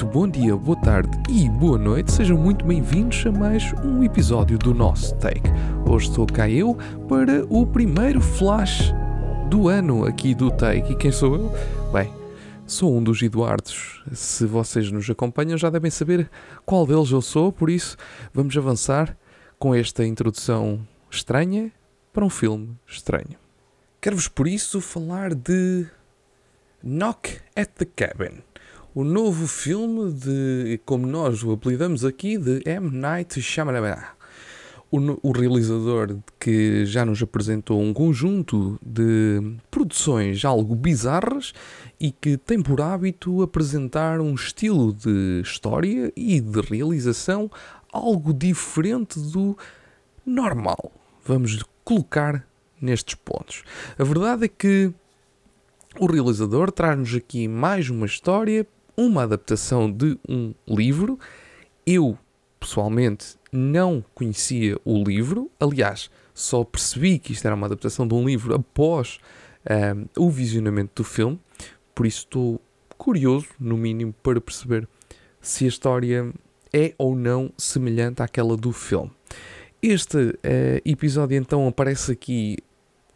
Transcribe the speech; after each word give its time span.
Muito 0.00 0.14
bom 0.14 0.26
dia, 0.26 0.56
boa 0.56 0.80
tarde 0.80 1.10
e 1.28 1.46
boa 1.46 1.76
noite. 1.76 2.10
Sejam 2.10 2.38
muito 2.38 2.64
bem-vindos 2.64 3.22
a 3.26 3.30
mais 3.30 3.70
um 3.84 4.02
episódio 4.02 4.56
do 4.56 4.72
nosso 4.72 5.14
Take. 5.16 5.46
Hoje 5.86 6.08
estou 6.08 6.26
cá 6.26 6.48
eu 6.48 6.74
para 7.06 7.44
o 7.50 7.66
primeiro 7.66 8.18
flash 8.18 8.94
do 9.50 9.68
ano 9.68 10.06
aqui 10.06 10.34
do 10.34 10.50
Take. 10.50 10.94
E 10.94 10.96
quem 10.96 11.12
sou 11.12 11.34
eu? 11.34 11.52
Bem, 11.92 12.10
sou 12.64 12.96
um 12.96 13.04
dos 13.04 13.20
Eduardos. 13.20 14.02
Se 14.10 14.46
vocês 14.46 14.90
nos 14.90 15.10
acompanham 15.10 15.58
já 15.58 15.68
devem 15.68 15.90
saber 15.90 16.30
qual 16.64 16.86
deles 16.86 17.10
eu 17.10 17.20
sou, 17.20 17.52
por 17.52 17.68
isso 17.68 17.98
vamos 18.32 18.56
avançar 18.56 19.14
com 19.58 19.74
esta 19.74 20.02
introdução 20.02 20.80
estranha 21.10 21.70
para 22.10 22.24
um 22.24 22.30
filme 22.30 22.74
estranho. 22.86 23.36
Quero-vos 24.00 24.28
por 24.28 24.48
isso 24.48 24.80
falar 24.80 25.34
de 25.34 25.86
Knock 26.82 27.38
at 27.54 27.68
the 27.76 27.84
Cabin 27.84 28.42
o 28.94 29.04
novo 29.04 29.46
filme 29.46 30.12
de, 30.12 30.80
como 30.84 31.06
nós 31.06 31.42
o 31.42 31.52
apelidamos 31.52 32.04
aqui, 32.04 32.36
de 32.36 32.60
M. 32.64 32.90
Night 32.90 33.40
Shyamalan. 33.40 34.02
O, 34.90 34.98
o, 35.28 35.30
realizador 35.30 36.18
que 36.40 36.84
já 36.84 37.04
nos 37.04 37.22
apresentou 37.22 37.80
um 37.80 37.92
conjunto 37.92 38.76
de 38.84 39.40
produções 39.70 40.44
algo 40.44 40.74
bizarras 40.74 41.52
e 42.00 42.10
que 42.10 42.36
tem 42.36 42.60
por 42.60 42.80
hábito 42.80 43.40
apresentar 43.40 44.20
um 44.20 44.34
estilo 44.34 44.92
de 44.92 45.42
história 45.44 46.12
e 46.16 46.40
de 46.40 46.60
realização 46.60 47.48
algo 47.92 48.34
diferente 48.34 49.20
do 49.20 49.56
normal. 50.26 50.90
Vamos 51.24 51.62
colocar 51.84 52.44
nestes 52.80 53.14
pontos. 53.14 53.62
A 53.96 54.02
verdade 54.02 54.46
é 54.46 54.48
que 54.48 54.92
o 56.00 56.06
realizador 56.06 56.72
traz-nos 56.72 57.14
aqui 57.14 57.46
mais 57.46 57.88
uma 57.88 58.06
história 58.06 58.66
uma 59.00 59.22
adaptação 59.22 59.90
de 59.90 60.18
um 60.28 60.52
livro. 60.68 61.18
Eu, 61.86 62.18
pessoalmente, 62.58 63.36
não 63.50 64.04
conhecia 64.14 64.78
o 64.84 65.02
livro. 65.02 65.50
Aliás, 65.58 66.10
só 66.34 66.62
percebi 66.62 67.18
que 67.18 67.32
isto 67.32 67.46
era 67.46 67.54
uma 67.54 67.66
adaptação 67.66 68.06
de 68.06 68.14
um 68.14 68.26
livro 68.26 68.54
após 68.54 69.18
um, 69.96 70.24
o 70.26 70.30
visionamento 70.30 71.02
do 71.02 71.04
filme. 71.04 71.40
Por 71.94 72.06
isso 72.06 72.20
estou 72.20 72.60
curioso, 72.98 73.48
no 73.58 73.76
mínimo, 73.76 74.14
para 74.22 74.40
perceber 74.40 74.86
se 75.40 75.64
a 75.64 75.68
história 75.68 76.30
é 76.70 76.94
ou 76.98 77.16
não 77.16 77.50
semelhante 77.56 78.22
àquela 78.22 78.56
do 78.56 78.70
filme. 78.72 79.10
Este 79.82 80.18
uh, 80.18 80.36
episódio 80.84 81.38
então 81.38 81.66
aparece 81.66 82.12
aqui, 82.12 82.58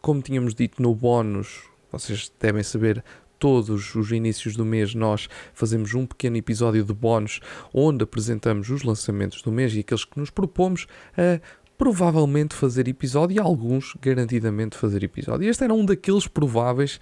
como 0.01 0.21
tínhamos 0.21 0.55
dito 0.55 0.81
no 0.81 0.95
bónus, 0.95 1.63
vocês 1.91 2.31
devem 2.39 2.63
saber, 2.63 3.03
todos 3.39 3.95
os 3.95 4.11
inícios 4.11 4.55
do 4.55 4.65
mês 4.65 4.93
nós 4.95 5.27
fazemos 5.53 5.93
um 5.93 6.05
pequeno 6.05 6.37
episódio 6.37 6.83
de 6.83 6.93
bónus 6.93 7.39
onde 7.73 8.03
apresentamos 8.03 8.69
os 8.69 8.83
lançamentos 8.83 9.41
do 9.41 9.51
mês 9.51 9.75
e 9.75 9.79
aqueles 9.79 10.05
que 10.05 10.19
nos 10.19 10.29
propomos 10.29 10.87
a 11.17 11.39
provavelmente 11.77 12.55
fazer 12.55 12.87
episódio 12.87 13.35
e 13.35 13.39
alguns 13.39 13.95
garantidamente 14.01 14.77
fazer 14.77 15.03
episódio. 15.03 15.49
Este 15.49 15.63
era 15.63 15.73
um 15.73 15.85
daqueles 15.85 16.27
prováveis, 16.27 16.99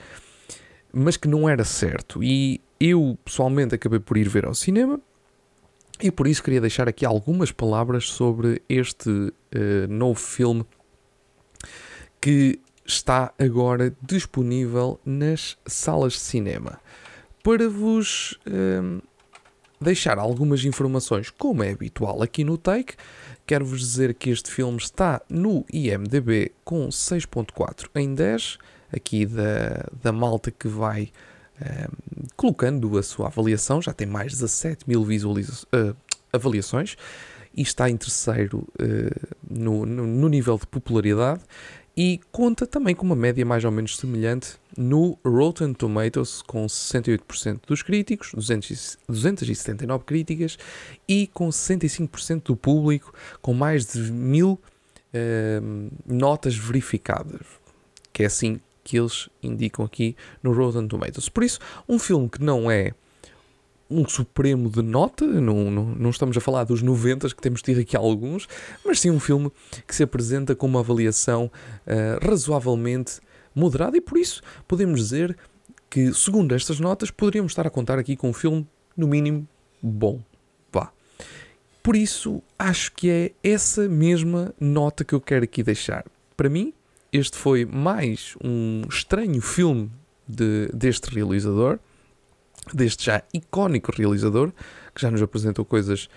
mas 0.91 1.15
que 1.15 1.27
não 1.27 1.47
era 1.47 1.63
certo. 1.63 2.23
E 2.23 2.59
eu 2.79 3.17
pessoalmente 3.23 3.75
acabei 3.75 3.99
por 3.99 4.17
ir 4.17 4.27
ver 4.27 4.45
ao 4.45 4.53
cinema 4.53 4.99
e 6.01 6.11
por 6.11 6.27
isso 6.27 6.43
queria 6.43 6.59
deixar 6.59 6.87
aqui 6.89 7.05
algumas 7.05 7.51
palavras 7.51 8.09
sobre 8.09 8.61
este 8.67 9.09
uh, 9.09 9.33
novo 9.87 10.19
filme 10.19 10.65
que 12.19 12.59
está 12.85 13.33
agora 13.39 13.95
disponível 14.01 14.99
nas 15.05 15.57
salas 15.65 16.13
de 16.13 16.19
cinema. 16.19 16.79
Para 17.41 17.69
vos 17.69 18.37
um, 18.47 19.01
deixar 19.79 20.17
algumas 20.17 20.63
informações, 20.63 21.29
como 21.29 21.63
é 21.63 21.71
habitual 21.71 22.21
aqui 22.21 22.43
no 22.43 22.57
Take, 22.57 22.95
quero-vos 23.45 23.79
dizer 23.79 24.13
que 24.13 24.29
este 24.29 24.49
filme 24.49 24.77
está 24.77 25.21
no 25.29 25.65
IMDB 25.71 26.51
com 26.63 26.87
6.4 26.87 27.89
em 27.95 28.13
10, 28.13 28.57
aqui 28.93 29.25
da, 29.25 29.85
da 30.01 30.11
malta 30.11 30.51
que 30.51 30.67
vai 30.67 31.11
um, 31.61 32.25
colocando 32.35 32.97
a 32.97 33.03
sua 33.03 33.27
avaliação, 33.27 33.81
já 33.81 33.93
tem 33.93 34.07
mais 34.07 34.31
de 34.31 34.39
17 34.39 34.87
mil 34.87 35.01
uh, 35.01 35.95
avaliações 36.31 36.95
e 37.55 37.61
está 37.61 37.89
em 37.89 37.97
terceiro 37.97 38.67
uh, 38.81 39.35
no, 39.49 39.85
no, 39.85 40.07
no 40.07 40.29
nível 40.29 40.57
de 40.57 40.65
popularidade 40.65 41.41
e 41.95 42.19
conta 42.31 42.65
também 42.65 42.95
com 42.95 43.05
uma 43.05 43.15
média 43.15 43.45
mais 43.45 43.63
ou 43.63 43.71
menos 43.71 43.97
semelhante 43.97 44.57
no 44.75 45.17
Rotten 45.23 45.73
Tomatoes, 45.73 46.41
com 46.41 46.65
68% 46.65 47.61
dos 47.67 47.83
críticos, 47.83 48.31
200, 48.33 48.97
279 49.07 50.03
críticas, 50.03 50.57
e 51.07 51.27
com 51.27 51.49
65% 51.49 52.43
do 52.45 52.55
público, 52.55 53.13
com 53.41 53.53
mais 53.53 53.85
de 53.85 54.11
mil 54.11 54.59
uh, 55.13 55.91
notas 56.05 56.55
verificadas, 56.55 57.45
que 58.11 58.23
é 58.23 58.25
assim 58.25 58.59
que 58.83 58.97
eles 58.97 59.29
indicam 59.41 59.85
aqui 59.85 60.15
no 60.41 60.51
Rotten 60.51 60.87
Tomatoes. 60.87 61.29
Por 61.29 61.43
isso, 61.43 61.59
um 61.87 61.97
filme 61.99 62.27
que 62.27 62.43
não 62.43 62.69
é 62.69 62.93
um 63.93 64.07
supremo 64.07 64.69
de 64.69 64.81
nota, 64.81 65.25
não, 65.25 65.69
não, 65.69 65.85
não, 65.85 66.09
estamos 66.09 66.35
a 66.35 66.41
falar 66.41 66.63
dos 66.63 66.81
90 66.81 67.29
que 67.29 67.41
temos 67.41 67.61
tido 67.61 67.79
aqui 67.79 67.95
alguns, 67.95 68.47
mas 68.83 68.99
sim 68.99 69.09
um 69.09 69.19
filme 69.19 69.51
que 69.87 69.95
se 69.95 70.03
apresenta 70.03 70.55
com 70.55 70.65
uma 70.65 70.79
avaliação 70.79 71.51
uh, 71.85 72.27
razoavelmente 72.27 73.19
moderada 73.55 73.95
e 73.95 74.01
por 74.01 74.17
isso 74.17 74.41
podemos 74.67 74.99
dizer 74.99 75.37
que, 75.89 76.11
segundo 76.13 76.55
estas 76.55 76.79
notas, 76.79 77.11
poderíamos 77.11 77.51
estar 77.51 77.67
a 77.67 77.69
contar 77.69 77.99
aqui 77.99 78.15
com 78.15 78.29
um 78.29 78.33
filme, 78.33 78.67
no 78.97 79.07
mínimo, 79.07 79.47
bom. 79.81 80.19
Vá. 80.71 80.91
Por 81.83 81.95
isso, 81.95 82.41
acho 82.57 82.91
que 82.93 83.09
é 83.09 83.31
essa 83.43 83.87
mesma 83.87 84.53
nota 84.59 85.03
que 85.03 85.13
eu 85.13 85.21
quero 85.21 85.43
aqui 85.43 85.61
deixar. 85.61 86.03
Para 86.35 86.49
mim, 86.49 86.73
este 87.11 87.37
foi 87.37 87.63
mais 87.63 88.35
um 88.43 88.81
estranho 88.89 89.39
filme 89.39 89.91
de, 90.27 90.67
deste 90.73 91.13
realizador 91.13 91.77
deste 92.73 93.05
já 93.05 93.23
icónico 93.33 93.91
realizador, 93.95 94.51
que 94.93 95.01
já 95.01 95.09
nos 95.09 95.21
apresentou 95.21 95.65
coisas 95.65 96.09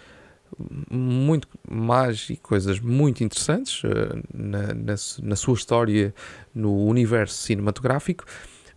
muito 0.90 1.48
más 1.68 2.30
e 2.30 2.36
coisas 2.36 2.78
muito 2.80 3.22
interessantes 3.24 3.82
uh, 3.82 3.88
na, 4.32 4.74
na, 4.74 4.94
na, 5.22 5.36
sua 5.36 5.54
história 5.54 6.14
no 6.54 6.86
universo 6.86 7.34
cinematográfico, 7.34 8.24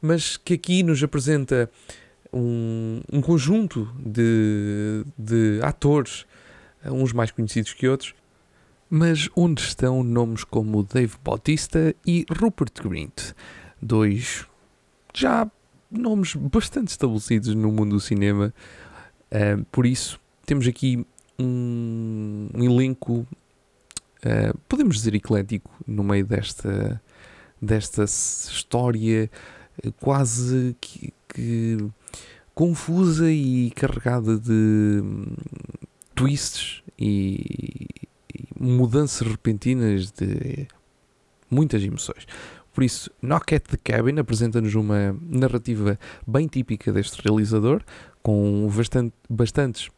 mas 0.02 0.35
que 0.35 0.53
aqui 0.53 0.81
nos 0.84 1.03
apresenta 1.03 1.69
um, 2.34 3.02
um 3.12 3.22
conjunto 3.22 3.88
de, 3.97 5.03
de 5.18 5.59
atores, 5.62 6.25
uns 6.86 7.13
mais 7.13 7.31
conhecidos 7.31 7.74
que 7.74 7.88
outros, 7.88 8.16
mas 8.90 9.30
onde 9.36 9.62
estão 9.62 10.03
nomes 10.03 10.44
como 10.44 10.84
Dave 10.84 11.16
Bautista 11.24 11.94
e 12.06 12.25
Rupert 12.40 12.74
Grint, 12.81 13.34
dois 13.81 14.46
já 15.13 15.50
nomes 15.89 16.35
bastante 16.35 16.89
estabelecidos 16.89 17.53
no 17.55 17.72
mundo 17.72 17.95
do 17.95 18.00
cinema. 18.00 18.53
Uh, 19.31 19.63
por 19.72 19.85
isso, 19.85 20.19
temos 20.45 20.67
aqui 20.67 21.05
um, 21.38 22.50
um 22.53 22.63
elenco, 22.63 23.27
uh, 24.23 24.57
podemos 24.67 24.97
dizer, 24.97 25.16
eclético 25.16 25.72
no 25.88 26.03
meio 26.03 26.25
desta, 26.25 27.01
desta 27.61 28.03
história 28.03 29.29
quase 30.00 30.75
que, 30.81 31.13
que 31.33 31.77
confusa 32.53 33.31
e 33.31 33.71
carregada 33.71 34.38
de 34.38 35.01
hum, 35.01 35.33
twists 36.13 36.83
e, 36.97 37.88
e 38.33 38.47
mudanças 38.59 39.25
repentinas 39.25 40.12
de 40.12 40.68
muitas 41.50 41.81
emoções. 41.81 42.27
Por 42.80 42.86
isso, 42.86 43.12
Knock 43.22 43.56
at 43.56 43.64
the 43.64 43.76
Cabin 43.76 44.20
apresenta-nos 44.20 44.74
uma 44.74 45.14
narrativa 45.30 46.00
bem 46.26 46.48
típica 46.48 46.94
deste 46.94 47.22
realizador, 47.22 47.81
com 48.24 48.72
bastante, 48.74 49.14
bastantes 49.30 49.90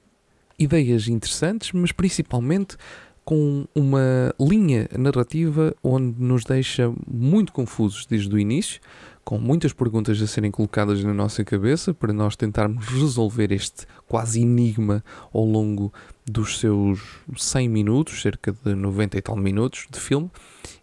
ideias 0.57 1.07
interessantes, 1.07 1.73
mas 1.73 1.91
principalmente 1.91 2.77
com 3.23 3.67
uma 3.75 4.33
linha 4.39 4.89
narrativa 4.97 5.75
onde 5.83 6.19
nos 6.19 6.43
deixa 6.43 6.91
muito 7.07 7.53
confusos 7.53 8.07
desde 8.07 8.33
o 8.33 8.39
início, 8.39 8.81
com 9.23 9.37
muitas 9.37 9.73
perguntas 9.73 10.21
a 10.21 10.27
serem 10.27 10.51
colocadas 10.51 11.03
na 11.03 11.13
nossa 11.13 11.43
cabeça 11.43 11.93
para 11.93 12.11
nós 12.11 12.35
tentarmos 12.35 12.85
resolver 12.87 13.51
este 13.51 13.85
quase 14.07 14.41
enigma 14.41 15.03
ao 15.33 15.45
longo 15.45 15.93
dos 16.25 16.59
seus 16.59 16.99
100 17.35 17.69
minutos, 17.69 18.21
cerca 18.21 18.51
de 18.51 18.75
90 18.75 19.17
e 19.17 19.21
tal 19.21 19.35
minutos 19.35 19.87
de 19.91 19.99
filme, 19.99 20.29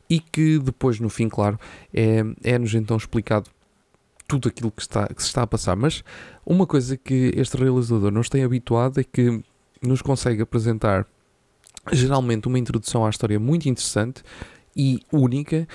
e 0.09 0.21
que 0.21 0.59
depois, 0.59 0.99
no 1.01 1.09
fim, 1.09 1.29
claro, 1.29 1.59
é, 1.93 2.25
é-nos 2.43 2.75
então 2.75 2.97
explicado 2.97 3.51
tudo 4.27 4.49
aquilo 4.49 4.71
que, 4.71 4.83
está, 4.83 5.07
que 5.09 5.23
se 5.23 5.29
está 5.29 5.43
a 5.43 5.47
passar. 5.47 5.77
Mas 5.77 6.05
uma 6.45 6.67
coisa 6.67 6.97
que 6.97 7.33
este 7.35 7.57
realizador 7.57 8.11
nos 8.11 8.29
tem 8.29 8.45
habituado 8.45 9.01
é 9.01 9.05
que 9.05 9.43
nos 9.83 10.03
consegue 10.03 10.43
apresentar 10.43 11.07
geralmente 11.93 12.47
uma 12.47 12.59
introdução 12.59 13.07
à 13.07 13.11
história 13.11 13.41
muito 13.41 13.69
interessante 13.69 14.23
e 14.77 15.01
única, 15.13 15.67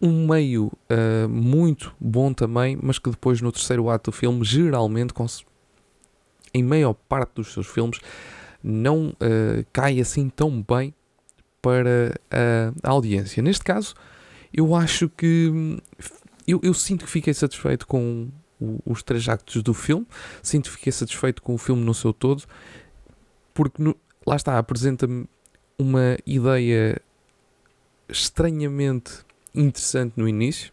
um 0.00 0.26
meio 0.26 0.66
uh, 0.66 1.28
muito 1.28 1.94
bom 1.98 2.32
também, 2.32 2.78
mas 2.82 2.98
que 2.98 3.10
depois 3.10 3.40
no 3.40 3.50
terceiro 3.50 3.88
ato 3.88 4.10
do 4.10 4.14
filme 4.14 4.44
geralmente 4.44 5.12
em 6.52 6.62
maior 6.62 6.94
parte 6.94 7.34
dos 7.34 7.52
seus 7.52 7.66
filmes, 7.66 8.00
não 8.62 9.08
uh, 9.08 9.66
cai 9.72 10.00
assim 10.00 10.28
tão 10.28 10.62
bem 10.62 10.94
para 11.60 12.14
a, 12.82 12.90
audiência. 12.90 13.42
Neste 13.42 13.64
caso, 13.64 13.94
eu 14.52 14.74
acho 14.74 15.08
que 15.08 15.80
eu, 16.46 16.60
eu 16.62 16.72
sinto 16.72 17.04
que 17.04 17.10
fiquei 17.10 17.34
satisfeito 17.34 17.86
com 17.86 18.28
o, 18.60 18.78
os 18.86 19.02
três 19.02 19.28
actos 19.28 19.62
do 19.62 19.74
filme, 19.74 20.06
sinto 20.42 20.70
que 20.70 20.76
fiquei 20.76 20.92
satisfeito 20.92 21.42
com 21.42 21.54
o 21.54 21.58
filme 21.58 21.84
no 21.84 21.92
seu 21.92 22.12
todo, 22.12 22.44
porque 23.52 23.82
no, 23.82 23.96
lá 24.26 24.36
está, 24.36 24.58
apresenta-me 24.58 25.26
uma 25.78 26.16
ideia 26.24 27.00
estranhamente 28.08 29.24
interessante 29.56 30.12
no 30.16 30.28
início. 30.28 30.72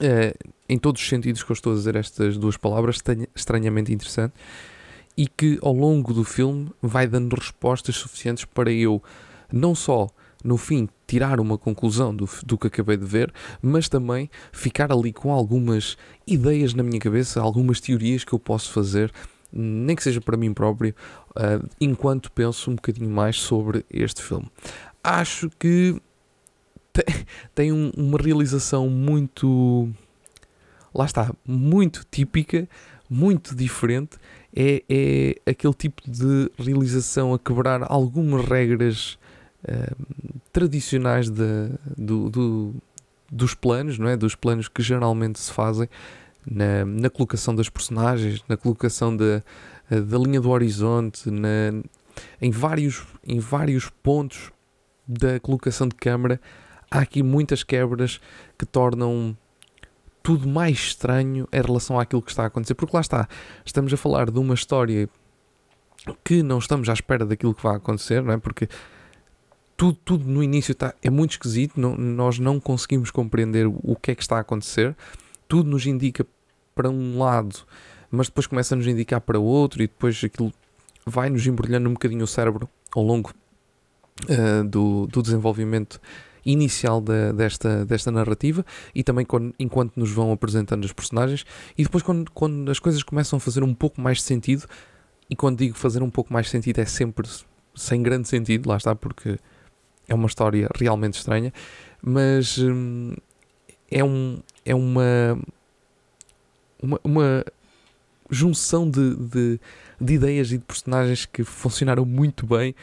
Uh, 0.00 0.52
em 0.68 0.78
todos 0.78 1.00
os 1.02 1.08
sentidos 1.08 1.42
que 1.42 1.50
eu 1.50 1.54
estou 1.54 1.72
a 1.72 1.76
dizer 1.76 1.96
estas 1.96 2.36
duas 2.36 2.56
palavras, 2.56 2.98
estranhamente 3.34 3.92
interessante, 3.92 4.34
e 5.16 5.26
que 5.26 5.58
ao 5.62 5.72
longo 5.72 6.12
do 6.12 6.24
filme 6.24 6.70
vai 6.82 7.06
dando 7.06 7.34
respostas 7.34 7.96
suficientes 7.96 8.44
para 8.44 8.70
eu 8.70 9.02
não 9.52 9.74
só 9.74 10.08
no 10.44 10.56
fim 10.56 10.88
tirar 11.06 11.40
uma 11.40 11.56
conclusão 11.56 12.14
do, 12.14 12.28
do 12.44 12.58
que 12.58 12.66
acabei 12.66 12.96
de 12.96 13.04
ver, 13.04 13.32
mas 13.62 13.88
também 13.88 14.30
ficar 14.52 14.92
ali 14.92 15.12
com 15.12 15.32
algumas 15.32 15.96
ideias 16.26 16.74
na 16.74 16.82
minha 16.82 17.00
cabeça, 17.00 17.40
algumas 17.40 17.80
teorias 17.80 18.22
que 18.22 18.32
eu 18.32 18.38
posso 18.38 18.72
fazer, 18.72 19.12
nem 19.52 19.96
que 19.96 20.02
seja 20.02 20.20
para 20.20 20.36
mim 20.36 20.52
próprio, 20.52 20.94
uh, 21.30 21.68
enquanto 21.80 22.30
penso 22.30 22.70
um 22.70 22.74
bocadinho 22.74 23.10
mais 23.10 23.40
sobre 23.40 23.84
este 23.90 24.22
filme. 24.22 24.48
Acho 25.02 25.48
que 25.58 26.00
tem 27.54 27.72
um, 27.72 27.90
uma 27.96 28.18
realização 28.18 28.88
muito. 28.88 29.88
Lá 30.94 31.04
está, 31.04 31.30
muito 31.46 32.04
típica, 32.10 32.68
muito 33.08 33.54
diferente. 33.54 34.16
É, 34.54 34.82
é 34.88 35.50
aquele 35.50 35.74
tipo 35.74 36.02
de 36.10 36.50
realização 36.58 37.34
a 37.34 37.38
quebrar 37.38 37.82
algumas 37.90 38.44
regras 38.46 39.18
uh, 39.64 39.96
tradicionais 40.50 41.28
de, 41.28 41.70
do, 41.96 42.30
do, 42.30 42.74
dos 43.30 43.54
planos, 43.54 43.98
não 43.98 44.08
é? 44.08 44.16
Dos 44.16 44.34
planos 44.34 44.68
que 44.68 44.82
geralmente 44.82 45.38
se 45.38 45.52
fazem 45.52 45.88
na, 46.50 46.84
na 46.84 47.10
colocação 47.10 47.54
das 47.54 47.68
personagens, 47.68 48.42
na 48.48 48.56
colocação 48.56 49.14
da, 49.14 49.42
da 49.90 50.18
linha 50.18 50.40
do 50.40 50.48
horizonte, 50.50 51.30
na, 51.30 51.82
em, 52.40 52.50
vários, 52.50 53.04
em 53.26 53.38
vários 53.38 53.90
pontos 54.02 54.52
da 55.06 55.38
colocação 55.40 55.88
de 55.88 55.94
câmera 55.94 56.40
há 56.90 57.00
aqui 57.00 57.22
muitas 57.22 57.62
quebras 57.62 58.20
que 58.58 58.66
tornam 58.66 59.36
tudo 60.22 60.48
mais 60.48 60.76
estranho 60.76 61.48
em 61.52 61.62
relação 61.62 62.00
àquilo 62.00 62.20
que 62.20 62.30
está 62.30 62.42
a 62.42 62.46
acontecer. 62.46 62.74
Porque 62.74 62.96
lá 62.96 63.00
está, 63.00 63.28
estamos 63.64 63.92
a 63.92 63.96
falar 63.96 64.30
de 64.30 64.38
uma 64.38 64.54
história 64.54 65.08
que 66.24 66.42
não 66.42 66.58
estamos 66.58 66.88
à 66.88 66.92
espera 66.92 67.24
daquilo 67.24 67.54
que 67.54 67.62
vai 67.62 67.76
acontecer, 67.76 68.22
não 68.22 68.32
é? 68.32 68.36
Porque 68.36 68.68
tudo, 69.76 69.98
tudo 70.04 70.24
no 70.24 70.42
início 70.42 70.72
está, 70.72 70.94
é 71.02 71.10
muito 71.10 71.32
esquisito, 71.32 71.78
não, 71.78 71.96
nós 71.96 72.38
não 72.38 72.58
conseguimos 72.58 73.10
compreender 73.10 73.66
o 73.66 73.94
que 73.94 74.12
é 74.12 74.14
que 74.14 74.22
está 74.22 74.38
a 74.38 74.40
acontecer, 74.40 74.96
tudo 75.46 75.68
nos 75.68 75.86
indica 75.86 76.26
para 76.74 76.90
um 76.90 77.18
lado, 77.18 77.56
mas 78.10 78.28
depois 78.28 78.46
começa 78.46 78.74
a 78.74 78.76
nos 78.76 78.86
indicar 78.86 79.20
para 79.20 79.38
outro 79.38 79.82
e 79.82 79.86
depois 79.86 80.22
aquilo 80.24 80.52
vai 81.04 81.30
nos 81.30 81.46
embrulhando 81.46 81.88
um 81.88 81.92
bocadinho 81.92 82.24
o 82.24 82.26
cérebro 82.26 82.68
ao 82.94 83.02
longo 83.02 83.32
uh, 84.24 84.64
do, 84.64 85.06
do 85.06 85.22
desenvolvimento 85.22 86.00
inicial 86.46 87.00
da, 87.00 87.32
desta, 87.32 87.84
desta 87.84 88.10
narrativa 88.10 88.64
e 88.94 89.02
também 89.02 89.26
quando, 89.26 89.52
enquanto 89.58 89.96
nos 89.96 90.10
vão 90.10 90.30
apresentando 90.30 90.84
os 90.84 90.92
personagens. 90.92 91.44
E 91.76 91.82
depois 91.82 92.02
quando, 92.02 92.30
quando 92.30 92.70
as 92.70 92.78
coisas 92.78 93.02
começam 93.02 93.36
a 93.36 93.40
fazer 93.40 93.64
um 93.64 93.74
pouco 93.74 94.00
mais 94.00 94.18
de 94.18 94.22
sentido 94.22 94.64
e 95.28 95.34
quando 95.34 95.58
digo 95.58 95.76
fazer 95.76 96.02
um 96.02 96.10
pouco 96.10 96.32
mais 96.32 96.46
de 96.46 96.52
sentido 96.52 96.78
é 96.78 96.84
sempre 96.84 97.28
sem 97.74 98.02
grande 98.02 98.28
sentido, 98.28 98.68
lá 98.68 98.76
está 98.76 98.94
porque 98.94 99.38
é 100.08 100.14
uma 100.14 100.26
história 100.26 100.68
realmente 100.74 101.14
estranha, 101.14 101.52
mas 102.00 102.56
hum, 102.58 103.12
é, 103.90 104.04
um, 104.04 104.38
é 104.64 104.74
uma, 104.74 105.38
uma, 106.80 107.00
uma 107.02 107.44
junção 108.30 108.88
de, 108.88 109.16
de, 109.16 109.60
de 110.00 110.14
ideias 110.14 110.52
e 110.52 110.58
de 110.58 110.64
personagens 110.64 111.26
que 111.26 111.42
funcionaram 111.42 112.04
muito 112.04 112.46
bem 112.46 112.74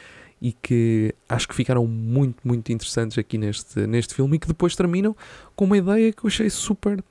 e 0.44 0.52
que 0.52 1.14
acho 1.26 1.48
que 1.48 1.54
ficaram 1.54 1.86
muito, 1.86 2.46
muito 2.46 2.70
interessantes 2.70 3.16
aqui 3.16 3.38
neste, 3.38 3.86
neste 3.86 4.14
filme 4.14 4.36
e 4.36 4.38
que 4.38 4.46
depois 4.46 4.76
terminam 4.76 5.16
com 5.56 5.64
uma 5.64 5.78
ideia 5.78 6.12
que 6.12 6.22
eu 6.22 6.28
achei 6.28 6.50
super. 6.50 7.02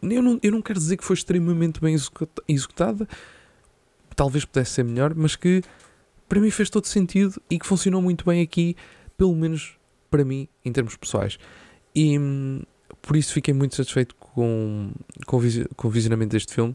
Eu 0.00 0.22
não, 0.22 0.40
eu 0.42 0.50
não 0.50 0.62
quero 0.62 0.78
dizer 0.78 0.96
que 0.96 1.04
foi 1.04 1.12
extremamente 1.12 1.82
bem 1.82 1.94
executada, 2.48 3.06
talvez 4.16 4.46
pudesse 4.46 4.70
ser 4.70 4.84
melhor, 4.84 5.14
mas 5.14 5.36
que 5.36 5.62
para 6.26 6.40
mim 6.40 6.50
fez 6.50 6.70
todo 6.70 6.86
sentido 6.86 7.42
e 7.50 7.58
que 7.58 7.66
funcionou 7.66 8.00
muito 8.00 8.24
bem 8.24 8.40
aqui, 8.40 8.74
pelo 9.18 9.36
menos 9.36 9.76
para 10.10 10.24
mim, 10.24 10.48
em 10.64 10.72
termos 10.72 10.96
pessoais. 10.96 11.38
E 11.94 12.18
por 13.02 13.16
isso 13.16 13.34
fiquei 13.34 13.52
muito 13.52 13.76
satisfeito 13.76 14.14
com, 14.14 14.92
com 15.26 15.36
o 15.36 15.90
visionamento 15.90 16.30
deste 16.30 16.54
filme 16.54 16.74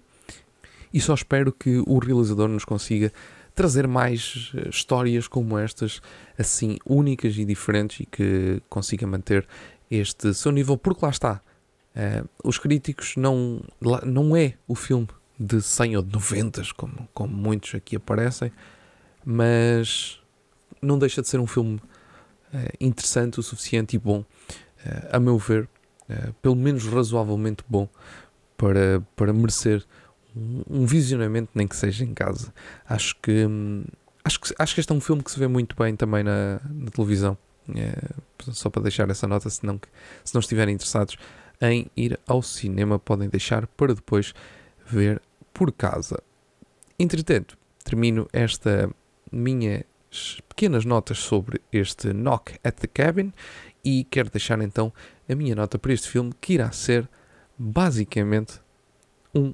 e 0.94 1.02
só 1.02 1.16
espero 1.16 1.52
que 1.52 1.82
o 1.88 1.98
realizador 1.98 2.48
nos 2.48 2.66
consiga 2.66 3.12
trazer 3.54 3.88
mais 3.88 4.52
eh, 4.56 4.70
histórias 4.70 5.28
como 5.28 5.58
estas, 5.58 6.02
assim 6.38 6.78
únicas 6.86 7.38
e 7.38 7.46
diferentes 7.46 8.02
e 8.02 8.06
que 8.06 8.62
consiga 8.70 9.06
manter 9.06 9.48
este 9.90 10.34
seu 10.34 10.52
nível, 10.52 10.78
porque 10.78 11.04
lá 11.04 11.12
está. 11.12 11.42
Uh, 11.94 12.28
os 12.42 12.58
críticos 12.58 13.18
não, 13.18 13.62
não 14.06 14.34
é 14.34 14.54
o 14.66 14.76
filme 14.76 15.10
de 15.38 15.62
100 15.62 15.98
ou 15.98 16.04
de 16.04 16.14
90, 16.14 16.62
como, 16.78 17.10
como 17.14 17.36
muitos 17.36 17.76
aqui 17.76 17.98
aparecem, 17.98 18.50
mas 19.26 20.22
não 20.82 20.98
deixa 20.98 21.22
de 21.22 21.28
ser 21.28 21.42
um 21.42 21.48
filme 21.48 21.76
uh, 21.76 22.74
interessante 22.80 23.42
o 23.42 23.44
suficiente 23.44 23.98
e 23.98 24.00
bom, 24.00 24.20
uh, 24.20 24.26
a 25.12 25.20
meu 25.20 25.38
ver, 25.38 25.68
pelo 26.42 26.58
menos 26.58 26.86
razoavelmente 26.86 27.64
bom, 27.70 27.88
para, 28.58 29.02
para 29.16 29.32
merecer 29.32 29.86
um 30.36 30.86
visionamento, 30.86 31.50
nem 31.54 31.68
que 31.68 31.76
seja 31.76 32.04
em 32.04 32.14
casa. 32.14 32.54
Acho 32.88 33.16
que, 33.22 33.46
hum, 33.46 33.84
acho 34.24 34.40
que, 34.40 34.54
acho 34.58 34.74
que 34.74 34.80
este 34.80 34.92
é 34.92 34.96
um 34.96 35.02
filme 35.02 35.24
que 35.24 35.32
se 35.32 35.40
vê 35.40 35.48
muito 35.48 35.76
bem 35.76 35.96
também 35.96 36.24
na, 36.24 36.62
na 36.70 36.90
televisão. 36.92 37.38
É, 37.76 37.94
só 38.52 38.70
para 38.70 38.84
deixar 38.84 39.10
essa 39.10 39.28
nota, 39.28 39.50
se 39.50 39.66
não, 39.66 39.80
se 40.24 40.34
não 40.34 40.40
estiverem 40.40 40.76
interessados 40.76 41.18
em 41.62 41.88
ir 41.96 42.20
ao 42.28 42.42
cinema, 42.42 42.98
podem 42.98 43.30
deixar 43.30 43.68
para 43.68 43.94
depois 43.94 44.34
ver 44.86 45.22
por 45.54 45.72
casa. 45.72 46.22
Entretanto, 46.98 47.58
termino 47.84 48.28
esta 48.34 48.90
minhas 49.32 49.84
pequenas 50.50 50.84
notas 50.84 51.20
sobre 51.20 51.62
este 51.72 52.14
Knock 52.14 52.60
at 52.64 52.76
the 52.76 52.88
Cabin 52.88 53.32
e 53.84 54.04
quero 54.06 54.30
deixar 54.30 54.60
então 54.62 54.92
a 55.30 55.36
minha 55.36 55.56
nota 55.56 55.80
para 55.80 55.94
este 55.94 56.10
filme 56.10 56.34
que 56.40 56.54
irá 56.54 56.72
ser 56.72 57.08
basicamente 57.58 58.60
um 59.34 59.54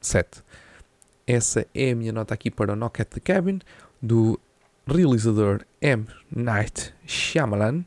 7. 0.00 0.42
Essa 1.26 1.66
é 1.74 1.90
a 1.90 1.96
minha 1.96 2.12
nota 2.12 2.34
aqui 2.34 2.50
para 2.50 2.72
o 2.72 2.76
Knock 2.76 3.02
at 3.02 3.08
the 3.08 3.20
Cabin, 3.20 3.60
do 4.00 4.40
realizador 4.86 5.60
M. 5.80 6.06
Night 6.34 6.92
Shyamalan. 7.06 7.84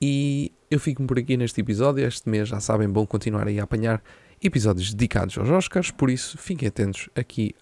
E 0.00 0.52
eu 0.70 0.80
fico 0.80 1.04
por 1.04 1.18
aqui 1.18 1.36
neste 1.36 1.60
episódio. 1.60 2.06
Este 2.06 2.28
mês, 2.28 2.48
já 2.48 2.60
sabem, 2.60 2.88
bom 2.88 3.06
continuar 3.06 3.46
a 3.46 3.62
apanhar 3.62 4.02
episódios 4.42 4.92
dedicados 4.92 5.38
aos 5.38 5.48
Oscars, 5.48 5.90
por 5.90 6.10
isso 6.10 6.36
fiquem 6.36 6.68
atentos 6.68 7.08
aqui 7.14 7.54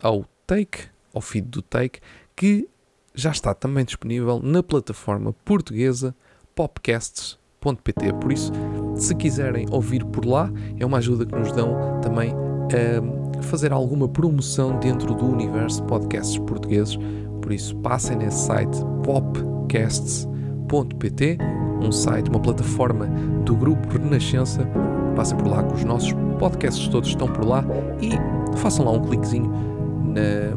ao 0.00 0.24
Take, 0.46 0.84
ao 1.12 1.20
feed 1.20 1.46
do 1.48 1.62
Take, 1.62 2.00
que 2.34 2.68
já 3.14 3.30
está 3.30 3.54
também 3.54 3.84
disponível 3.84 4.40
na 4.42 4.62
plataforma 4.62 5.32
portuguesa 5.44 6.14
popcasts.pt. 6.54 8.12
Por 8.14 8.32
isso, 8.32 8.52
se 8.96 9.14
quiserem 9.14 9.66
ouvir 9.70 10.04
por 10.04 10.24
lá, 10.24 10.50
é 10.78 10.86
uma 10.86 10.98
ajuda 10.98 11.26
que 11.26 11.34
nos 11.34 11.52
dão 11.52 12.00
também 12.00 12.34
a 12.76 13.42
fazer 13.42 13.72
alguma 13.72 14.08
promoção 14.08 14.78
dentro 14.78 15.14
do 15.14 15.26
universo 15.26 15.80
de 15.82 15.88
podcasts 15.88 16.38
portugueses. 16.38 16.98
Por 17.40 17.52
isso, 17.52 17.76
passem 17.76 18.16
nesse 18.16 18.46
site 18.46 18.76
popcasts.pt, 19.04 20.28
um 21.82 21.90
site, 21.90 22.28
uma 22.30 22.40
plataforma 22.40 23.06
do 23.44 23.54
grupo 23.56 23.88
Renascença. 23.88 24.66
Passem 25.16 25.36
por 25.36 25.48
lá, 25.48 25.62
que 25.64 25.74
os 25.74 25.84
nossos 25.84 26.12
podcasts 26.38 26.88
todos 26.88 27.08
estão 27.08 27.28
por 27.28 27.44
lá 27.44 27.64
e 28.00 28.12
façam 28.56 28.84
lá 28.84 28.92
um 28.92 29.00
cliquezinho 29.00 29.52
na, 30.04 30.54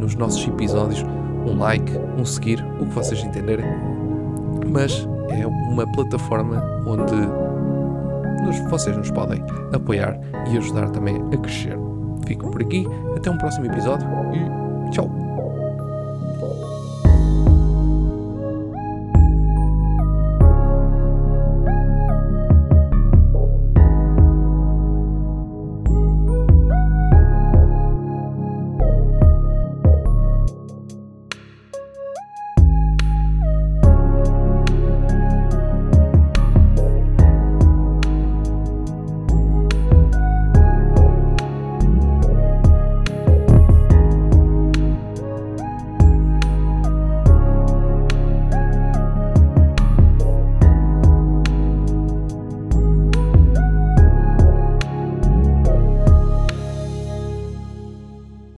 nos 0.00 0.14
nossos 0.14 0.46
episódios, 0.46 1.04
um 1.46 1.58
like, 1.58 1.92
um 2.18 2.24
seguir, 2.24 2.64
o 2.80 2.86
que 2.86 2.94
vocês 2.94 3.22
entenderem. 3.22 3.66
Mas 4.70 5.06
é 5.28 5.46
uma 5.46 5.86
plataforma 5.92 6.62
onde 6.86 7.14
nos, 8.42 8.58
vocês 8.70 8.96
nos 8.96 9.10
podem 9.10 9.42
apoiar 9.72 10.18
e 10.50 10.56
ajudar 10.56 10.90
também 10.90 11.22
a 11.32 11.36
crescer. 11.36 11.76
Fico 12.26 12.50
por 12.50 12.62
aqui, 12.62 12.86
até 13.16 13.30
um 13.30 13.38
próximo 13.38 13.66
episódio 13.66 14.06
e 14.34 14.90
tchau! 14.90 15.21